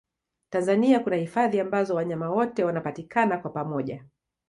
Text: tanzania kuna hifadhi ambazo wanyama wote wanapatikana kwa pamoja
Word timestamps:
tanzania 0.49 0.99
kuna 0.99 1.15
hifadhi 1.15 1.59
ambazo 1.59 1.95
wanyama 1.95 2.29
wote 2.29 2.63
wanapatikana 2.63 3.37
kwa 3.37 3.51
pamoja 3.51 4.05